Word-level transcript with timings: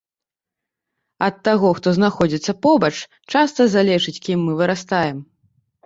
Ад 1.27 1.35
таго, 1.49 1.69
хто 1.81 1.93
знаходзіцца 1.99 2.57
побач, 2.65 2.93
часта 3.35 3.61
залежыць, 3.79 4.19
кім 4.29 4.39
мы 4.51 4.61
вырастаем. 4.65 5.17